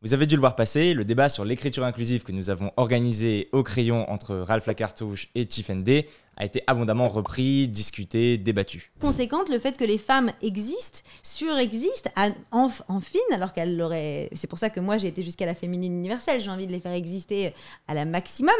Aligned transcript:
Vous 0.00 0.14
avez 0.14 0.28
dû 0.28 0.36
le 0.36 0.40
voir 0.40 0.54
passer, 0.54 0.94
le 0.94 1.04
débat 1.04 1.28
sur 1.28 1.44
l'écriture 1.44 1.82
inclusive 1.82 2.22
que 2.22 2.30
nous 2.30 2.50
avons 2.50 2.70
organisé 2.76 3.48
au 3.50 3.64
crayon 3.64 4.08
entre 4.08 4.36
Ralph 4.36 4.66
Lacartouche 4.66 5.28
et 5.34 5.44
Tiffany 5.44 6.04
a 6.38 6.44
été 6.44 6.62
abondamment 6.66 7.08
repris, 7.08 7.68
discuté, 7.68 8.38
débattu. 8.38 8.92
Conséquente, 9.00 9.50
le 9.50 9.58
fait 9.58 9.76
que 9.76 9.84
les 9.84 9.98
femmes 9.98 10.30
existent, 10.40 11.00
surexistent, 11.22 12.10
en, 12.52 12.70
en 12.88 13.00
fine, 13.00 13.20
alors 13.32 13.52
qu'elles 13.52 13.76
l'auraient. 13.76 14.30
C'est 14.32 14.46
pour 14.46 14.58
ça 14.58 14.70
que 14.70 14.78
moi 14.78 14.96
j'ai 14.98 15.08
été 15.08 15.22
jusqu'à 15.22 15.46
la 15.46 15.54
féminine 15.54 15.92
universelle, 15.92 16.40
j'ai 16.40 16.50
envie 16.50 16.66
de 16.66 16.72
les 16.72 16.80
faire 16.80 16.92
exister 16.92 17.52
à 17.88 17.94
la 17.94 18.04
maximum. 18.04 18.54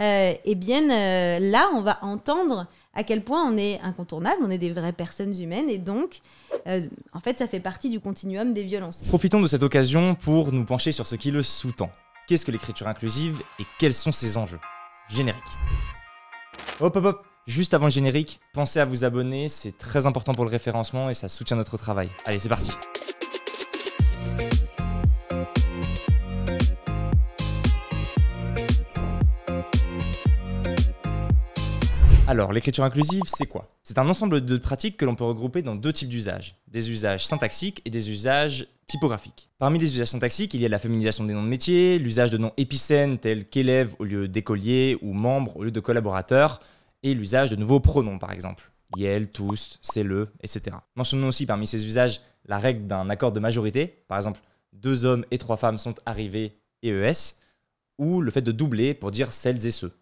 Euh, 0.00 0.32
eh 0.44 0.54
bien, 0.54 0.88
euh, 0.90 1.38
là, 1.40 1.68
on 1.74 1.80
va 1.80 1.98
entendre 2.02 2.68
à 2.94 3.02
quel 3.02 3.22
point 3.22 3.44
on 3.44 3.56
est 3.56 3.80
incontournable, 3.82 4.40
on 4.42 4.50
est 4.50 4.58
des 4.58 4.70
vraies 4.70 4.92
personnes 4.92 5.38
humaines 5.40 5.68
et 5.68 5.78
donc, 5.78 6.20
euh, 6.66 6.86
en 7.12 7.20
fait, 7.20 7.38
ça 7.38 7.48
fait 7.48 7.60
partie 7.60 7.90
du 7.90 8.00
continuum 8.00 8.54
des 8.54 8.62
violences. 8.62 9.02
Profitons 9.02 9.40
de 9.40 9.48
cette 9.48 9.62
occasion 9.64 10.14
pour 10.14 10.52
nous 10.52 10.64
pencher 10.64 10.92
sur 10.92 11.06
ce 11.06 11.16
qui 11.16 11.32
le 11.32 11.42
sous-tend. 11.42 11.90
Qu'est-ce 12.28 12.44
que 12.44 12.52
l'écriture 12.52 12.86
inclusive 12.86 13.40
et 13.58 13.64
quels 13.78 13.94
sont 13.94 14.12
ses 14.12 14.36
enjeux? 14.36 14.60
Générique. 15.08 15.42
Hop 16.80 16.94
hop 16.94 17.04
hop 17.04 17.26
Juste 17.48 17.74
avant 17.74 17.86
le 17.86 17.90
générique, 17.90 18.38
pensez 18.52 18.78
à 18.78 18.84
vous 18.84 19.02
abonner, 19.02 19.48
c'est 19.48 19.76
très 19.76 20.06
important 20.06 20.32
pour 20.32 20.44
le 20.44 20.50
référencement 20.50 21.10
et 21.10 21.14
ça 21.14 21.28
soutient 21.28 21.56
notre 21.56 21.76
travail. 21.76 22.08
Allez, 22.24 22.38
c'est 22.38 22.48
parti 22.48 22.70
Alors, 32.28 32.52
l'écriture 32.52 32.84
inclusive, 32.84 33.22
c'est 33.24 33.46
quoi? 33.46 33.74
C'est 33.82 33.96
un 33.96 34.06
ensemble 34.06 34.44
de 34.44 34.56
pratiques 34.58 34.98
que 34.98 35.06
l'on 35.06 35.14
peut 35.14 35.24
regrouper 35.24 35.62
dans 35.62 35.74
deux 35.74 35.94
types 35.94 36.10
d'usages. 36.10 36.56
Des 36.68 36.90
usages 36.90 37.26
syntaxiques 37.26 37.80
et 37.86 37.90
des 37.90 38.10
usages 38.10 38.68
typographiques. 38.86 39.48
Parmi 39.58 39.78
les 39.78 39.94
usages 39.94 40.08
syntaxiques, 40.08 40.52
il 40.52 40.60
y 40.60 40.66
a 40.66 40.68
la 40.68 40.78
féminisation 40.78 41.24
des 41.24 41.32
noms 41.32 41.42
de 41.42 41.48
métiers, 41.48 41.98
l'usage 41.98 42.30
de 42.30 42.36
noms 42.36 42.52
épicènes 42.58 43.16
tels 43.16 43.48
qu'élève 43.48 43.94
au 43.98 44.04
lieu 44.04 44.28
d'écolier 44.28 44.98
ou 45.00 45.14
membre 45.14 45.56
au 45.56 45.64
lieu 45.64 45.70
de 45.70 45.80
collaborateur, 45.80 46.60
et 47.02 47.14
l'usage 47.14 47.50
de 47.50 47.56
nouveaux 47.56 47.80
pronoms 47.80 48.18
par 48.18 48.32
exemple. 48.32 48.70
Yel, 48.96 49.30
tous, 49.30 49.78
c'est 49.82 50.02
le, 50.02 50.28
etc. 50.42 50.76
Mentionnons 50.96 51.28
aussi 51.28 51.44
parmi 51.44 51.66
ces 51.66 51.84
usages 51.84 52.20
la 52.46 52.58
règle 52.58 52.86
d'un 52.86 53.10
accord 53.10 53.32
de 53.32 53.40
majorité, 53.40 54.02
par 54.08 54.16
exemple 54.16 54.40
deux 54.72 55.04
hommes 55.04 55.24
et 55.30 55.38
trois 55.38 55.56
femmes 55.56 55.78
sont 55.78 55.94
arrivés 56.06 56.58
et 56.82 56.90
ES, 56.90 57.36
ou 57.98 58.20
le 58.20 58.30
fait 58.30 58.42
de 58.42 58.52
doubler 58.52 58.94
pour 58.94 59.10
dire 59.10 59.32
celles 59.32 59.66
et 59.66 59.70
ceux. 59.70 59.92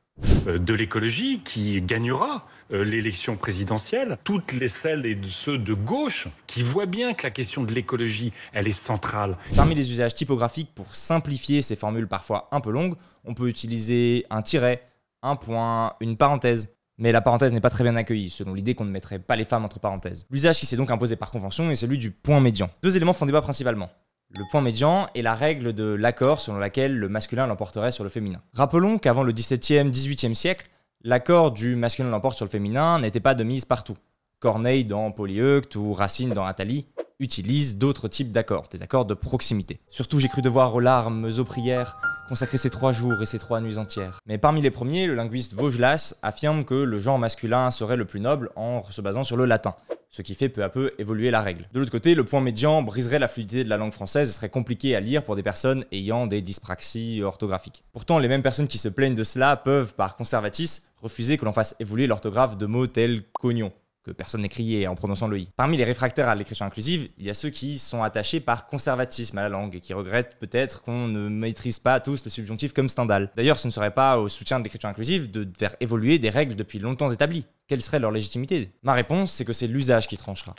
Euh, 0.46 0.58
de 0.58 0.74
l'écologie 0.74 1.40
qui 1.40 1.80
gagnera 1.82 2.46
euh, 2.72 2.84
l'élection 2.84 3.36
présidentielle, 3.36 4.18
toutes 4.24 4.52
les 4.52 4.68
celles 4.68 5.04
et 5.06 5.18
ceux 5.28 5.58
de 5.58 5.74
gauche 5.74 6.28
qui 6.46 6.62
voient 6.62 6.86
bien 6.86 7.14
que 7.14 7.24
la 7.24 7.30
question 7.30 7.64
de 7.64 7.72
l'écologie, 7.72 8.32
elle 8.52 8.66
est 8.66 8.72
centrale. 8.72 9.36
Parmi 9.54 9.74
les 9.74 9.90
usages 9.90 10.14
typographiques, 10.14 10.74
pour 10.74 10.94
simplifier 10.94 11.62
ces 11.62 11.76
formules 11.76 12.08
parfois 12.08 12.48
un 12.50 12.60
peu 12.60 12.70
longues, 12.70 12.96
on 13.24 13.34
peut 13.34 13.48
utiliser 13.48 14.24
un 14.30 14.42
tiret, 14.42 14.86
un 15.22 15.36
point, 15.36 15.94
une 16.00 16.16
parenthèse. 16.16 16.75
Mais 16.98 17.12
la 17.12 17.20
parenthèse 17.20 17.52
n'est 17.52 17.60
pas 17.60 17.70
très 17.70 17.84
bien 17.84 17.94
accueillie, 17.96 18.30
selon 18.30 18.54
l'idée 18.54 18.74
qu'on 18.74 18.86
ne 18.86 18.90
mettrait 18.90 19.18
pas 19.18 19.36
les 19.36 19.44
femmes 19.44 19.64
entre 19.64 19.78
parenthèses. 19.78 20.26
L'usage 20.30 20.58
qui 20.58 20.66
s'est 20.66 20.76
donc 20.76 20.90
imposé 20.90 21.16
par 21.16 21.30
convention 21.30 21.70
est 21.70 21.76
celui 21.76 21.98
du 21.98 22.10
point 22.10 22.40
médian. 22.40 22.70
Deux 22.82 22.96
éléments 22.96 23.12
font 23.12 23.26
débat 23.26 23.42
principalement. 23.42 23.90
Le 24.30 24.42
point 24.50 24.60
médian 24.60 25.08
est 25.14 25.22
la 25.22 25.34
règle 25.34 25.72
de 25.72 25.84
l'accord 25.84 26.40
selon 26.40 26.58
laquelle 26.58 26.96
le 26.96 27.08
masculin 27.08 27.46
l'emporterait 27.46 27.92
sur 27.92 28.02
le 28.02 28.10
féminin. 28.10 28.40
Rappelons 28.54 28.98
qu'avant 28.98 29.22
le 29.22 29.32
XVIIe, 29.32 29.90
XVIIIe 29.90 30.34
siècle, 30.34 30.68
l'accord 31.02 31.52
du 31.52 31.76
masculin 31.76 32.10
l'emporte 32.10 32.36
sur 32.36 32.44
le 32.44 32.50
féminin 32.50 32.98
n'était 32.98 33.20
pas 33.20 33.34
de 33.34 33.44
mise 33.44 33.64
partout. 33.64 33.96
Corneille 34.40 34.84
dans 34.84 35.10
Polyeucte 35.12 35.76
ou 35.76 35.92
Racine 35.92 36.30
dans 36.30 36.44
Athalie 36.44 36.86
utilisent 37.20 37.78
d'autres 37.78 38.08
types 38.08 38.32
d'accords, 38.32 38.68
des 38.70 38.82
accords 38.82 39.06
de 39.06 39.14
proximité. 39.14 39.80
Surtout 39.90 40.18
j'ai 40.18 40.28
cru 40.28 40.42
devoir 40.42 40.74
aux 40.74 40.80
larmes, 40.80 41.30
aux 41.38 41.44
prières, 41.44 41.98
consacrer 42.26 42.58
ces 42.58 42.70
trois 42.70 42.92
jours 42.92 43.22
et 43.22 43.26
ces 43.26 43.38
trois 43.38 43.60
nuits 43.60 43.78
entières. 43.78 44.20
Mais 44.26 44.38
parmi 44.38 44.60
les 44.60 44.70
premiers, 44.70 45.06
le 45.06 45.14
linguiste 45.14 45.54
Vaugelas 45.54 46.14
affirme 46.22 46.64
que 46.64 46.74
le 46.74 46.98
genre 46.98 47.18
masculin 47.18 47.70
serait 47.70 47.96
le 47.96 48.04
plus 48.04 48.20
noble 48.20 48.50
en 48.56 48.82
se 48.90 49.00
basant 49.00 49.24
sur 49.24 49.36
le 49.36 49.46
latin 49.46 49.74
ce 50.16 50.22
qui 50.22 50.34
fait 50.34 50.48
peu 50.48 50.64
à 50.64 50.70
peu 50.70 50.92
évoluer 50.98 51.30
la 51.30 51.42
règle. 51.42 51.68
De 51.74 51.78
l'autre 51.78 51.92
côté, 51.92 52.14
le 52.14 52.24
point 52.24 52.40
médian 52.40 52.82
briserait 52.82 53.18
la 53.18 53.28
fluidité 53.28 53.64
de 53.64 53.68
la 53.68 53.76
langue 53.76 53.92
française 53.92 54.30
et 54.30 54.32
serait 54.32 54.48
compliqué 54.48 54.96
à 54.96 55.00
lire 55.00 55.22
pour 55.22 55.36
des 55.36 55.42
personnes 55.42 55.84
ayant 55.92 56.26
des 56.26 56.40
dyspraxies 56.40 57.22
orthographiques. 57.22 57.84
Pourtant, 57.92 58.18
les 58.18 58.28
mêmes 58.28 58.42
personnes 58.42 58.66
qui 58.66 58.78
se 58.78 58.88
plaignent 58.88 59.14
de 59.14 59.24
cela 59.24 59.56
peuvent, 59.56 59.94
par 59.94 60.16
conservatisme, 60.16 60.84
refuser 61.02 61.36
que 61.36 61.44
l'on 61.44 61.52
fasse 61.52 61.76
évoluer 61.80 62.06
l'orthographe 62.06 62.56
de 62.56 62.64
mots 62.64 62.86
tels 62.86 63.24
qu'oignon 63.34 63.72
que 64.06 64.12
personne 64.12 64.42
n'écriait 64.42 64.86
en 64.86 64.94
prononçant 64.94 65.26
le 65.26 65.40
i. 65.40 65.48
Parmi 65.56 65.76
les 65.76 65.84
réfractaires 65.84 66.28
à 66.28 66.36
l'écriture 66.36 66.64
inclusive, 66.64 67.08
il 67.18 67.26
y 67.26 67.30
a 67.30 67.34
ceux 67.34 67.50
qui 67.50 67.80
sont 67.80 68.04
attachés 68.04 68.38
par 68.38 68.68
conservatisme 68.68 69.36
à 69.38 69.42
la 69.42 69.48
langue 69.48 69.74
et 69.74 69.80
qui 69.80 69.94
regrettent 69.94 70.36
peut-être 70.38 70.82
qu'on 70.82 71.08
ne 71.08 71.28
maîtrise 71.28 71.80
pas 71.80 71.98
tous 71.98 72.24
le 72.24 72.30
subjonctif 72.30 72.72
comme 72.72 72.88
Stendhal. 72.88 73.32
D'ailleurs, 73.36 73.58
ce 73.58 73.66
ne 73.66 73.72
serait 73.72 73.90
pas 73.90 74.18
au 74.18 74.28
soutien 74.28 74.60
de 74.60 74.64
l'écriture 74.64 74.88
inclusive 74.88 75.28
de 75.28 75.48
faire 75.58 75.74
évoluer 75.80 76.20
des 76.20 76.30
règles 76.30 76.54
depuis 76.54 76.78
longtemps 76.78 77.10
établies. 77.10 77.46
Quelle 77.66 77.82
serait 77.82 77.98
leur 77.98 78.12
légitimité? 78.12 78.70
Ma 78.84 78.92
réponse, 78.92 79.32
c'est 79.32 79.44
que 79.44 79.52
c'est 79.52 79.66
l'usage 79.66 80.06
qui 80.06 80.16
tranchera. 80.16 80.54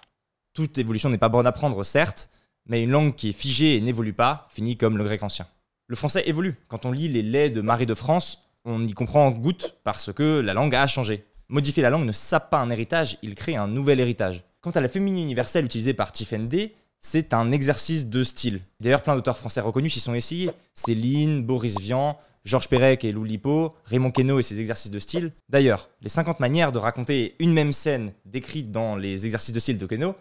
Toute 0.53 0.77
évolution 0.77 1.09
n'est 1.09 1.17
pas 1.17 1.29
bonne 1.29 1.47
à 1.47 1.53
prendre, 1.53 1.81
certes, 1.85 2.29
mais 2.65 2.83
une 2.83 2.91
langue 2.91 3.15
qui 3.15 3.29
est 3.29 3.33
figée 3.33 3.77
et 3.77 3.81
n'évolue 3.81 4.13
pas 4.13 4.47
finit 4.49 4.75
comme 4.75 4.97
le 4.97 5.05
grec 5.05 5.23
ancien. 5.23 5.47
Le 5.87 5.95
français 5.95 6.23
évolue. 6.25 6.55
Quand 6.67 6.85
on 6.85 6.91
lit 6.91 7.07
les 7.07 7.21
laits 7.23 7.53
de 7.53 7.61
Marie 7.61 7.85
de 7.85 7.93
France, 7.93 8.49
on 8.65 8.85
y 8.85 8.91
comprend 8.91 9.25
en 9.25 9.31
goutte 9.31 9.77
parce 9.85 10.11
que 10.11 10.41
la 10.41 10.53
langue 10.53 10.75
a 10.75 10.85
changé. 10.85 11.23
Modifier 11.49 11.81
la 11.81 11.89
langue 11.89 12.05
ne 12.05 12.11
sape 12.11 12.49
pas 12.49 12.59
un 12.59 12.69
héritage, 12.69 13.17
il 13.21 13.33
crée 13.33 13.55
un 13.55 13.67
nouvel 13.67 14.01
héritage. 14.01 14.43
Quant 14.59 14.71
à 14.71 14.81
la 14.81 14.89
féminine 14.89 15.23
universelle 15.23 15.65
utilisée 15.65 15.93
par 15.93 16.11
Tiffany 16.11 16.73
c'est 16.99 17.33
un 17.33 17.51
exercice 17.51 18.07
de 18.07 18.23
style. 18.23 18.59
D'ailleurs, 18.79 19.03
plein 19.03 19.15
d'auteurs 19.15 19.37
français 19.37 19.61
reconnus 19.61 19.93
s'y 19.93 19.99
sont 19.99 20.13
essayés. 20.13 20.49
Céline, 20.73 21.43
Boris 21.43 21.79
Vian, 21.79 22.17
Georges 22.43 22.67
Perec 22.67 23.05
et 23.05 23.11
Lou 23.11 23.23
Lipo, 23.23 23.75
Raymond 23.85 24.11
Queneau 24.11 24.39
et 24.39 24.43
ses 24.43 24.59
exercices 24.59 24.91
de 24.91 24.99
style. 24.99 25.31
D'ailleurs, 25.47 25.89
les 26.01 26.09
50 26.09 26.39
manières 26.39 26.71
de 26.71 26.79
raconter 26.79 27.35
une 27.39 27.53
même 27.53 27.71
scène 27.71 28.13
décrite 28.25 28.71
dans 28.71 28.95
les 28.95 29.25
exercices 29.25 29.53
de 29.53 29.59
style 29.59 29.77
de 29.77 29.85
Queneau 29.85 30.15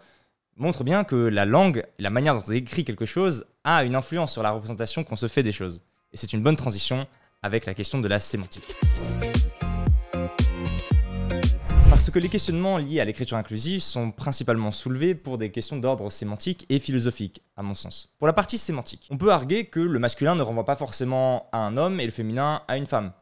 montrent 0.55 0.83
bien 0.83 1.03
que 1.03 1.15
la 1.15 1.45
langue, 1.45 1.83
la 1.99 2.09
manière 2.09 2.35
dont 2.35 2.43
on 2.47 2.51
écrit 2.51 2.85
quelque 2.85 3.05
chose, 3.05 3.45
a 3.63 3.83
une 3.83 3.95
influence 3.95 4.31
sur 4.31 4.43
la 4.43 4.51
représentation 4.51 5.03
qu'on 5.03 5.15
se 5.15 5.27
fait 5.27 5.43
des 5.43 5.51
choses. 5.51 5.81
Et 6.13 6.17
c'est 6.17 6.31
une 6.31 6.41
bonne 6.41 6.55
transition 6.55 7.07
avec 7.43 7.65
la 7.65 7.73
question 7.73 7.99
de 7.99 8.07
la 8.07 8.19
sémantique. 8.19 8.75
Parce 11.97 12.11
que 12.11 12.19
les 12.19 12.29
questionnements 12.29 12.77
liés 12.77 12.99
à 12.99 13.05
l'écriture 13.05 13.37
inclusive 13.37 13.81
sont 13.81 14.11
principalement 14.11 14.71
soulevés 14.71 15.15
pour 15.15 15.39
des 15.39 15.49
questions 15.49 15.77
d'ordre 15.77 16.11
sémantique 16.11 16.67
et 16.69 16.77
philosophique, 16.77 17.41
à 17.55 17.63
mon 17.63 17.73
sens. 17.73 18.13
Pour 18.19 18.27
la 18.27 18.33
partie 18.33 18.59
sémantique, 18.59 19.07
on 19.09 19.17
peut 19.17 19.31
arguer 19.31 19.65
que 19.65 19.79
le 19.79 19.97
masculin 19.97 20.35
ne 20.35 20.43
renvoie 20.43 20.63
pas 20.63 20.75
forcément 20.75 21.49
à 21.51 21.57
un 21.57 21.75
homme 21.75 21.99
et 21.99 22.05
le 22.05 22.11
féminin 22.11 22.61
à 22.67 22.77
une 22.77 22.85
femme. 22.85 23.13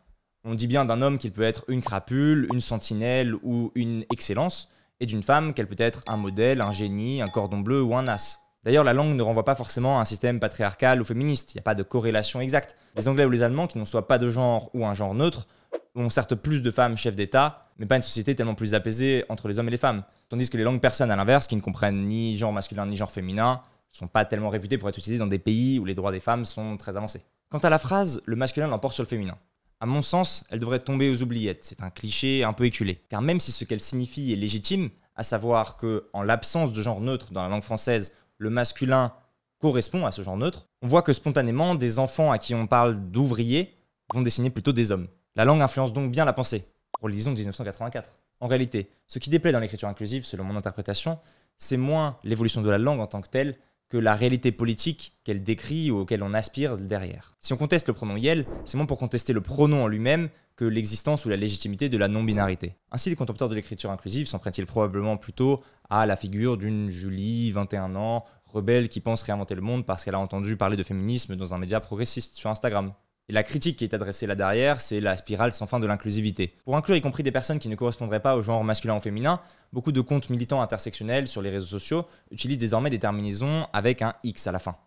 On 0.44 0.56
dit 0.56 0.68
bien 0.68 0.84
d'un 0.84 1.02
homme 1.02 1.18
qu'il 1.18 1.32
peut 1.32 1.44
être 1.44 1.64
une 1.70 1.82
crapule, 1.82 2.50
une 2.52 2.60
sentinelle 2.60 3.34
ou 3.44 3.72
une 3.76 4.04
excellence, 4.12 4.68
et 5.00 5.06
d'une 5.06 5.24
femme 5.24 5.54
qu'elle 5.54 5.68
peut 5.68 5.76
être 5.78 6.04
un 6.10 6.18
modèle, 6.18 6.60
un 6.60 6.74
génie, 6.74 7.22
un 7.22 7.28
cordon 7.28 7.60
bleu 7.60 7.82
ou 7.82 7.96
un 7.96 8.10
as. 8.10 8.42
D'ailleurs, 8.66 8.84
la 8.84 8.92
langue 8.92 9.16
ne 9.16 9.24
renvoie 9.24 9.46
pas 9.46 9.56
forcément 9.56 10.00
à 10.00 10.02
un 10.02 10.06
système 10.06 10.42
patriarcal 10.42 11.02
ou 11.02 11.06
féministe, 11.06 11.54
il 11.54 11.58
n'y 11.58 11.62
a 11.62 11.64
pas 11.64 11.76
de 11.76 11.84
corrélation 11.84 12.42
exacte. 12.42 12.76
Les 12.98 13.08
Anglais 13.08 13.24
ou 13.24 13.30
les 13.30 13.42
Allemands, 13.42 13.68
qui 13.68 13.78
n'ont 13.78 13.86
soit 13.86 14.10
pas 14.10 14.18
de 14.18 14.30
genre 14.30 14.70
ou 14.74 14.86
un 14.86 14.94
genre 14.94 15.16
neutre, 15.16 15.48
ont 15.96 16.10
certes 16.10 16.36
plus 16.36 16.62
de 16.62 16.72
femmes 16.72 16.98
chefs 16.98 17.16
d'État, 17.16 17.62
mais 17.78 17.86
pas 17.86 17.96
une 17.96 18.02
société 18.02 18.36
tellement 18.36 18.56
plus 18.56 18.74
apaisée 18.74 19.26
entre 19.30 19.48
les 19.48 19.60
hommes 19.60 19.68
et 19.68 19.72
les 19.72 19.78
femmes. 19.78 20.04
Tandis 20.30 20.50
que 20.50 20.58
les 20.58 20.64
langues 20.64 20.82
persanes, 20.82 21.12
à 21.12 21.16
l'inverse, 21.16 21.48
qui 21.48 21.56
ne 21.56 21.62
comprennent 21.62 22.08
ni 22.08 22.38
genre 22.38 22.54
masculin 22.54 22.86
ni 22.86 22.98
genre 22.98 23.12
féminin, 23.12 23.62
sont 23.92 24.08
pas 24.08 24.26
tellement 24.26 24.50
réputées 24.50 24.78
pour 24.78 24.90
être 24.90 24.98
utilisées 24.98 25.20
dans 25.20 25.28
des 25.28 25.40
pays 25.40 25.80
où 25.80 25.86
les 25.86 25.96
droits 25.96 26.12
des 26.12 26.20
femmes 26.20 26.46
sont 26.46 26.78
très 26.78 26.98
avancés. 26.98 27.22
Quant 27.50 27.60
à 27.60 27.70
la 27.70 27.80
phrase 27.80 28.22
le 28.26 28.36
masculin 28.36 28.68
l'emporte 28.68 28.94
sur 28.94 29.04
le 29.04 29.08
féminin, 29.08 29.38
à 29.80 29.86
mon 29.86 30.02
sens, 30.02 30.46
elle 30.50 30.60
devrait 30.60 30.80
tomber 30.80 31.10
aux 31.10 31.22
oubliettes. 31.22 31.64
C'est 31.64 31.82
un 31.82 31.90
cliché 31.90 32.44
un 32.44 32.54
peu 32.54 32.66
éculé. 32.66 33.02
Car 33.10 33.22
même 33.22 33.40
si 33.40 33.52
ce 33.52 33.66
qu'elle 33.66 33.82
signifie 33.82 34.34
est 34.34 34.38
légitime, 34.38 34.90
à 35.16 35.24
savoir 35.24 35.78
que, 35.78 36.10
en 36.14 36.24
l'absence 36.24 36.74
de 36.74 36.82
genre 36.82 37.02
neutre 37.02 37.32
dans 37.32 37.44
la 37.44 37.50
langue 37.50 37.64
française, 37.64 38.14
le 38.38 38.50
masculin 38.50 39.14
correspond 39.60 40.06
à 40.06 40.12
ce 40.12 40.22
genre 40.22 40.38
neutre, 40.38 40.68
on 40.82 40.88
voit 40.88 41.02
que 41.02 41.14
spontanément, 41.14 41.76
des 41.76 42.00
enfants 42.00 42.32
à 42.32 42.38
qui 42.38 42.54
on 42.54 42.68
parle 42.68 43.00
d'ouvriers 43.12 43.74
vont 44.14 44.22
dessiner 44.22 44.50
plutôt 44.50 44.74
des 44.74 44.92
hommes. 44.92 45.08
La 45.38 45.44
langue 45.44 45.62
influence 45.62 45.92
donc 45.92 46.12
bien 46.12 46.24
la 46.24 46.32
pensée. 46.32 46.64
Relisons 47.02 47.32
1984. 47.32 48.18
En 48.40 48.48
réalité, 48.48 48.90
ce 49.06 49.20
qui 49.20 49.30
déplaît 49.30 49.52
dans 49.52 49.60
l'écriture 49.60 49.90
inclusive, 49.90 50.24
selon 50.24 50.46
mon 50.46 50.56
interprétation, 50.56 51.20
c'est 51.58 51.76
moins 51.76 52.18
l'évolution 52.24 52.62
de 52.62 52.70
la 52.70 52.78
langue 52.78 53.02
en 53.02 53.08
tant 53.08 53.20
que 53.20 53.28
telle 53.28 53.58
que 53.90 53.98
la 53.98 54.16
réalité 54.16 54.54
politique 54.54 55.18
qu'elle 55.26 55.44
décrit 55.44 55.92
ou 55.92 56.00
auquel 56.00 56.24
on 56.24 56.34
aspire 56.34 56.78
derrière. 56.78 57.36
Si 57.42 57.52
on 57.52 57.58
conteste 57.58 57.90
le 57.90 57.94
pronom 57.94 58.16
yel, 58.16 58.46
c'est 58.64 58.78
moins 58.78 58.86
pour 58.86 58.98
contester 58.98 59.34
le 59.34 59.42
pronom 59.42 59.84
en 59.84 59.88
lui-même 59.88 60.30
que 60.56 60.64
l'existence 60.64 61.26
ou 61.26 61.30
la 61.30 61.36
légitimité 61.36 61.90
de 61.90 61.98
la 61.98 62.08
non-binarité. 62.08 62.78
Ainsi, 62.94 63.10
les 63.10 63.18
contempteurs 63.18 63.50
de 63.50 63.56
l'écriture 63.56 63.92
inclusive 63.92 64.28
s'en 64.28 64.40
prennent-ils 64.40 64.66
probablement 64.66 65.18
plutôt 65.18 65.62
à 65.90 66.06
la 66.06 66.16
figure 66.16 66.58
d'une 66.58 66.90
Julie, 66.90 67.52
21 67.52 67.98
ans, 67.98 68.24
rebelle 68.46 68.88
qui 68.88 69.02
pense 69.02 69.22
réinventer 69.22 69.56
le 69.56 69.62
monde 69.62 69.86
parce 69.86 70.06
qu'elle 70.06 70.16
a 70.16 70.20
entendu 70.20 70.56
parler 70.56 70.78
de 70.78 70.84
féminisme 70.84 71.36
dans 71.36 71.54
un 71.54 71.58
média 71.58 71.82
progressiste 71.82 72.36
sur 72.38 72.50
Instagram? 72.50 72.94
Et 73.28 73.34
la 73.34 73.44
critique 73.44 73.78
qui 73.78 73.84
est 73.84 73.96
adressée 73.96 74.28
là 74.28 74.36
derrière, 74.36 74.80
c'est 74.80 75.02
la 75.02 75.18
spirale 75.18 75.52
sans 75.52 75.66
fin 75.66 75.80
de 75.80 75.88
l'inclusivité. 75.88 76.56
Pour 76.64 76.78
inclure 76.78 76.96
y 76.96 77.02
compris 77.02 77.24
des 77.24 77.32
personnes 77.32 77.58
qui 77.58 77.70
ne 77.70 77.76
correspondraient 77.76 78.20
pas 78.20 78.36
au 78.36 78.44
genre 78.44 78.64
masculin 78.64 78.96
ou 78.96 79.00
féminin, 79.00 79.42
beaucoup 79.74 79.92
de 79.92 80.02
comptes 80.02 80.30
militants 80.30 80.62
intersectionnels 80.62 81.28
sur 81.28 81.42
les 81.42 81.50
réseaux 81.50 81.66
sociaux 81.66 82.06
utilisent 82.30 82.60
désormais 82.60 82.92
des 82.92 83.00
terminaisons 83.00 83.68
avec 83.74 84.04
un 84.04 84.14
X 84.24 84.46
à 84.46 84.52
la 84.52 84.60
fin. 84.60 84.78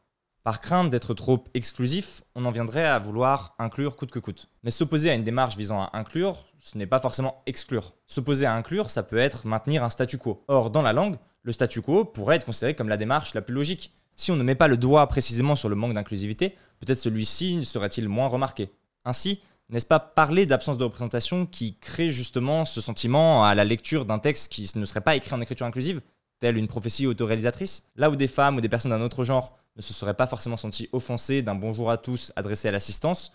Par 0.44 0.61
crainte 0.61 0.88
d'être 0.88 1.14
trop 1.14 1.43
exclusif, 1.52 2.23
on 2.37 2.44
en 2.44 2.52
viendrait 2.52 2.87
à 2.87 3.00
vouloir 3.00 3.56
inclure 3.58 3.96
coûte 3.96 4.12
que 4.12 4.20
coûte. 4.20 4.49
Mais 4.62 4.70
s'opposer 4.70 5.11
à 5.11 5.14
une 5.14 5.25
démarche 5.25 5.56
visant 5.56 5.82
à 5.82 5.90
inclure, 5.99 6.46
ce 6.61 6.79
n'est 6.79 6.87
pas 6.87 7.00
forcément 7.00 7.43
exclure. 7.46 7.94
S'opposer 8.06 8.46
à 8.46 8.55
inclure, 8.55 8.90
ça 8.90 9.02
peut 9.02 9.19
être 9.19 9.46
maintenir 9.46 9.82
un 9.82 9.90
statu 9.90 10.17
quo. 10.17 10.44
Or, 10.46 10.70
dans 10.70 10.82
la 10.82 10.93
langue, 10.93 11.17
le 11.43 11.52
statu 11.52 11.82
quo 11.82 12.05
pourrait 12.05 12.37
être 12.37 12.46
considéré 12.46 12.75
comme 12.75 12.88
la 12.88 12.96
démarche 12.96 13.35
la 13.35 13.43
plus 13.43 13.55
logique. 13.55 13.93
Si 14.18 14.32
on 14.32 14.36
ne 14.36 14.42
met 14.42 14.56
pas 14.56 14.66
le 14.66 14.76
doigt 14.76 15.06
précisément 15.06 15.54
sur 15.54 15.68
le 15.68 15.76
manque 15.76 15.94
d'inclusivité, 15.94 16.56
peut-être 16.80 16.98
celui-ci 16.98 17.64
serait-il 17.64 18.08
moins 18.08 18.26
remarqué. 18.26 18.72
Ainsi, 19.04 19.40
n'est-ce 19.68 19.86
pas 19.86 20.00
parler 20.00 20.44
d'absence 20.44 20.76
de 20.76 20.82
représentation 20.82 21.46
qui 21.46 21.78
crée 21.78 22.10
justement 22.10 22.64
ce 22.64 22.80
sentiment 22.80 23.44
à 23.44 23.54
la 23.54 23.64
lecture 23.64 24.04
d'un 24.04 24.18
texte 24.18 24.50
qui 24.50 24.68
ne 24.74 24.84
serait 24.86 25.02
pas 25.02 25.14
écrit 25.14 25.32
en 25.34 25.40
écriture 25.40 25.66
inclusive, 25.66 26.00
telle 26.40 26.58
une 26.58 26.66
prophétie 26.66 27.06
autoréalisatrice? 27.06 27.84
Là 27.94 28.10
où 28.10 28.16
des 28.16 28.26
femmes 28.26 28.56
ou 28.56 28.60
des 28.60 28.68
personnes 28.68 28.90
d'un 28.90 29.02
autre 29.02 29.22
genre 29.22 29.56
ne 29.76 29.82
se 29.82 29.94
seraient 29.94 30.14
pas 30.14 30.26
forcément 30.26 30.56
senties 30.56 30.88
offensées 30.92 31.42
d'un 31.42 31.54
bonjour 31.54 31.88
à 31.88 31.96
tous 31.96 32.32
adressé 32.34 32.66
à 32.66 32.72
l'assistance, 32.72 33.32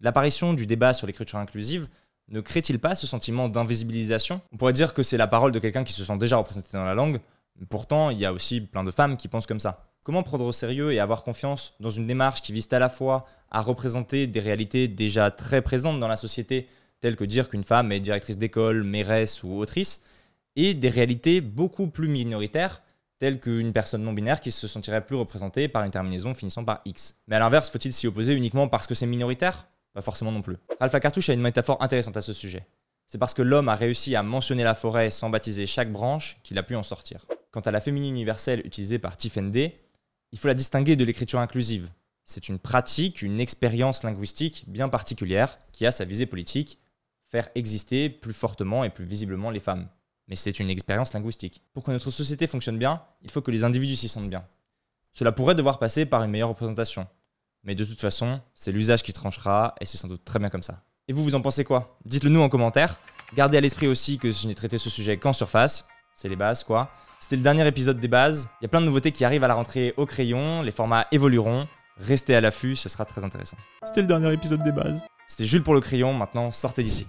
l'apparition 0.00 0.52
du 0.52 0.66
débat 0.66 0.94
sur 0.94 1.06
l'écriture 1.06 1.38
inclusive 1.38 1.86
ne 2.26 2.40
crée-t-il 2.40 2.80
pas 2.80 2.96
ce 2.96 3.06
sentiment 3.06 3.48
d'invisibilisation? 3.48 4.40
On 4.52 4.56
pourrait 4.56 4.72
dire 4.72 4.94
que 4.94 5.04
c'est 5.04 5.16
la 5.16 5.28
parole 5.28 5.52
de 5.52 5.60
quelqu'un 5.60 5.84
qui 5.84 5.92
se 5.92 6.04
sent 6.04 6.18
déjà 6.18 6.38
représenté 6.38 6.70
dans 6.72 6.84
la 6.84 6.94
langue, 6.94 7.20
pourtant 7.68 8.10
il 8.10 8.18
y 8.18 8.26
a 8.26 8.32
aussi 8.32 8.60
plein 8.62 8.82
de 8.82 8.90
femmes 8.90 9.16
qui 9.16 9.28
pensent 9.28 9.46
comme 9.46 9.60
ça. 9.60 9.83
Comment 10.04 10.22
prendre 10.22 10.44
au 10.44 10.52
sérieux 10.52 10.92
et 10.92 11.00
avoir 11.00 11.24
confiance 11.24 11.72
dans 11.80 11.88
une 11.88 12.06
démarche 12.06 12.42
qui 12.42 12.52
vise 12.52 12.68
à 12.72 12.78
la 12.78 12.90
fois 12.90 13.24
à 13.50 13.62
représenter 13.62 14.26
des 14.26 14.38
réalités 14.38 14.86
déjà 14.86 15.30
très 15.30 15.62
présentes 15.62 15.98
dans 15.98 16.08
la 16.08 16.16
société, 16.16 16.68
telles 17.00 17.16
que 17.16 17.24
dire 17.24 17.48
qu'une 17.48 17.64
femme 17.64 17.90
est 17.90 18.00
directrice 18.00 18.36
d'école, 18.36 18.84
mairesse 18.84 19.42
ou 19.42 19.58
autrice, 19.58 20.02
et 20.56 20.74
des 20.74 20.90
réalités 20.90 21.40
beaucoup 21.40 21.86
plus 21.86 22.08
minoritaires, 22.08 22.82
telles 23.18 23.40
qu'une 23.40 23.72
personne 23.72 24.02
non 24.02 24.12
binaire 24.12 24.42
qui 24.42 24.52
se 24.52 24.68
sentirait 24.68 25.06
plus 25.06 25.16
représentée 25.16 25.68
par 25.68 25.84
une 25.84 25.90
terminaison 25.90 26.34
finissant 26.34 26.66
par 26.66 26.82
X. 26.84 27.16
Mais 27.26 27.36
à 27.36 27.38
l'inverse, 27.38 27.70
faut-il 27.70 27.94
s'y 27.94 28.06
opposer 28.06 28.34
uniquement 28.34 28.68
parce 28.68 28.86
que 28.86 28.94
c'est 28.94 29.06
minoritaire? 29.06 29.68
Pas 29.94 30.02
forcément 30.02 30.32
non 30.32 30.42
plus. 30.42 30.58
Alpha 30.80 31.00
Cartouche 31.00 31.30
a 31.30 31.32
une 31.32 31.40
métaphore 31.40 31.82
intéressante 31.82 32.18
à 32.18 32.22
ce 32.22 32.34
sujet. 32.34 32.66
C'est 33.06 33.16
parce 33.16 33.32
que 33.32 33.40
l'homme 33.40 33.70
a 33.70 33.74
réussi 33.74 34.16
à 34.16 34.22
mentionner 34.22 34.64
la 34.64 34.74
forêt 34.74 35.10
sans 35.10 35.30
baptiser 35.30 35.64
chaque 35.64 35.90
branche 35.90 36.40
qu'il 36.42 36.58
a 36.58 36.62
pu 36.62 36.76
en 36.76 36.82
sortir. 36.82 37.24
Quant 37.52 37.60
à 37.60 37.70
la 37.70 37.80
féminine 37.80 38.14
universelle 38.14 38.60
utilisée 38.66 38.98
par 38.98 39.16
Tiffany 39.16 39.72
il 40.34 40.38
faut 40.38 40.48
la 40.48 40.54
distinguer 40.54 40.96
de 40.96 41.04
l'écriture 41.04 41.38
inclusive. 41.38 41.90
C'est 42.24 42.48
une 42.48 42.58
pratique, 42.58 43.22
une 43.22 43.38
expérience 43.38 44.02
linguistique 44.02 44.64
bien 44.66 44.88
particulière 44.88 45.56
qui 45.70 45.86
a 45.86 45.92
sa 45.92 46.04
visée 46.04 46.26
politique, 46.26 46.80
faire 47.30 47.48
exister 47.54 48.08
plus 48.08 48.32
fortement 48.32 48.82
et 48.82 48.90
plus 48.90 49.04
visiblement 49.04 49.50
les 49.50 49.60
femmes. 49.60 49.86
Mais 50.26 50.34
c'est 50.34 50.58
une 50.58 50.70
expérience 50.70 51.12
linguistique. 51.12 51.62
Pour 51.72 51.84
que 51.84 51.92
notre 51.92 52.10
société 52.10 52.48
fonctionne 52.48 52.78
bien, 52.78 53.00
il 53.22 53.30
faut 53.30 53.42
que 53.42 53.52
les 53.52 53.62
individus 53.62 53.94
s'y 53.94 54.08
sentent 54.08 54.28
bien. 54.28 54.44
Cela 55.12 55.30
pourrait 55.30 55.54
devoir 55.54 55.78
passer 55.78 56.04
par 56.04 56.24
une 56.24 56.32
meilleure 56.32 56.48
représentation. 56.48 57.06
Mais 57.62 57.76
de 57.76 57.84
toute 57.84 58.00
façon, 58.00 58.40
c'est 58.56 58.72
l'usage 58.72 59.04
qui 59.04 59.12
tranchera 59.12 59.76
et 59.80 59.86
c'est 59.86 59.98
sans 59.98 60.08
doute 60.08 60.24
très 60.24 60.40
bien 60.40 60.50
comme 60.50 60.64
ça. 60.64 60.82
Et 61.06 61.12
vous, 61.12 61.22
vous 61.22 61.36
en 61.36 61.42
pensez 61.42 61.62
quoi? 61.62 61.96
Dites-le 62.06 62.30
nous 62.30 62.40
en 62.40 62.48
commentaire. 62.48 62.98
Gardez 63.36 63.58
à 63.58 63.60
l'esprit 63.60 63.86
aussi 63.86 64.18
que 64.18 64.32
je 64.32 64.48
n'ai 64.48 64.56
traité 64.56 64.78
ce 64.78 64.90
sujet 64.90 65.16
qu'en 65.16 65.32
surface. 65.32 65.86
C'est 66.14 66.28
les 66.28 66.36
bases, 66.36 66.64
quoi. 66.64 66.90
C'était 67.20 67.36
le 67.36 67.42
dernier 67.42 67.66
épisode 67.66 67.98
des 67.98 68.08
bases. 68.08 68.48
Il 68.60 68.64
y 68.64 68.66
a 68.66 68.68
plein 68.68 68.80
de 68.80 68.86
nouveautés 68.86 69.10
qui 69.10 69.24
arrivent 69.24 69.44
à 69.44 69.48
la 69.48 69.54
rentrée 69.54 69.94
au 69.96 70.06
crayon. 70.06 70.62
Les 70.62 70.70
formats 70.70 71.06
évolueront. 71.10 71.66
Restez 71.98 72.34
à 72.34 72.40
l'affût, 72.40 72.76
ce 72.76 72.88
sera 72.88 73.04
très 73.04 73.24
intéressant. 73.24 73.56
C'était 73.84 74.02
le 74.02 74.06
dernier 74.06 74.32
épisode 74.32 74.62
des 74.62 74.72
bases. 74.72 75.00
C'était 75.26 75.46
Jules 75.46 75.62
pour 75.62 75.74
le 75.74 75.80
crayon. 75.80 76.12
Maintenant, 76.12 76.50
sortez 76.50 76.82
d'ici. 76.82 77.06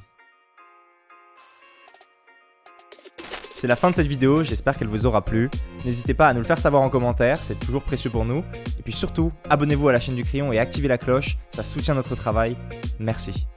C'est 3.55 3.67
la 3.67 3.75
fin 3.75 3.89
de 3.89 3.95
cette 3.95 4.07
vidéo, 4.07 4.43
j'espère 4.43 4.77
qu'elle 4.77 4.89
vous 4.89 5.05
aura 5.05 5.23
plu. 5.23 5.49
N'hésitez 5.85 6.13
pas 6.13 6.27
à 6.27 6.33
nous 6.33 6.41
le 6.41 6.45
faire 6.45 6.59
savoir 6.59 6.83
en 6.83 6.89
commentaire, 6.89 7.37
c'est 7.37 7.59
toujours 7.59 7.81
précieux 7.81 8.09
pour 8.09 8.25
nous. 8.25 8.43
Et 8.77 8.83
puis 8.83 8.93
surtout, 8.93 9.31
abonnez-vous 9.49 9.87
à 9.87 9.93
la 9.93 9.99
chaîne 9.99 10.15
du 10.15 10.23
crayon 10.23 10.53
et 10.53 10.59
activez 10.59 10.87
la 10.87 10.97
cloche, 10.97 11.37
ça 11.51 11.63
soutient 11.63 11.95
notre 11.95 12.15
travail. 12.15 12.55
Merci. 12.99 13.47